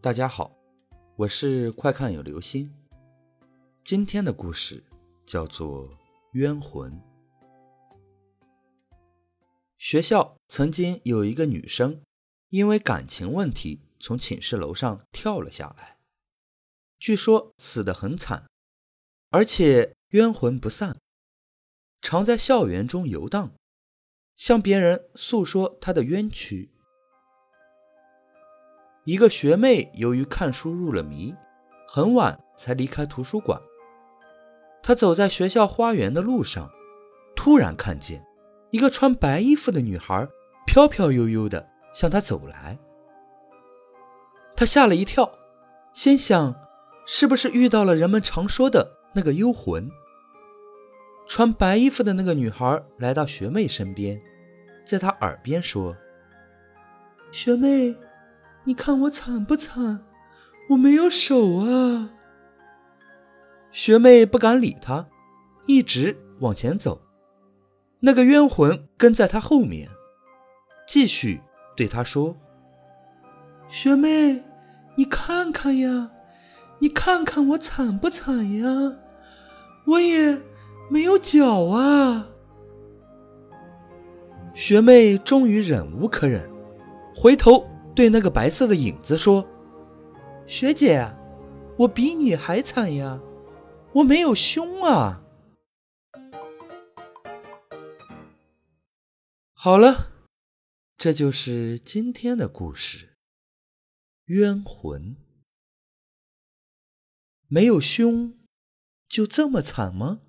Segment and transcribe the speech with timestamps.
[0.00, 0.56] 大家好，
[1.16, 2.72] 我是快看有流星。
[3.82, 4.84] 今天的故事
[5.26, 5.90] 叫做
[6.34, 6.92] 《冤魂》。
[9.76, 12.00] 学校曾经有一个女生，
[12.50, 15.98] 因为感情问题从寝室楼上跳了下来，
[17.00, 18.46] 据说死得很惨，
[19.30, 20.96] 而且冤魂不散，
[22.00, 23.52] 常在校园中游荡，
[24.36, 26.70] 向别人诉说她的冤屈。
[29.08, 31.34] 一个学妹由于看书入了迷，
[31.86, 33.58] 很晚才离开图书馆。
[34.82, 36.70] 她走在学校花园的路上，
[37.34, 38.22] 突然看见
[38.70, 40.28] 一个穿白衣服的女孩
[40.66, 42.78] 飘飘悠悠的向她走来。
[44.54, 45.32] 她吓了一跳，
[45.94, 46.54] 心想：
[47.06, 49.90] 是不是遇到了人们常说的那个幽魂？
[51.26, 54.20] 穿白衣服的那个女孩来到学妹身边，
[54.84, 55.96] 在她耳边说
[57.32, 57.96] ：“学妹。”
[58.64, 60.04] 你看我惨不惨？
[60.70, 62.10] 我没有手啊！
[63.72, 65.06] 学妹不敢理他，
[65.66, 67.00] 一直往前走。
[68.00, 69.88] 那个冤魂跟在他后面，
[70.86, 71.40] 继续
[71.76, 72.36] 对他说
[73.70, 74.42] ：“学妹，
[74.96, 76.10] 你看看呀，
[76.80, 78.94] 你看看我惨不惨呀？
[79.86, 80.38] 我也
[80.90, 82.28] 没有脚啊！”
[84.54, 86.50] 学妹终于忍无可忍，
[87.14, 87.67] 回头。
[87.98, 89.44] 对那个白色的影子说
[90.46, 91.12] ：“学姐，
[91.76, 93.20] 我比你还惨呀，
[93.92, 95.24] 我没有胸啊。”
[99.52, 100.12] 好了，
[100.96, 103.16] 这就是今天的故事。
[104.26, 105.16] 冤魂
[107.48, 108.38] 没有胸，
[109.08, 110.20] 就这么惨吗？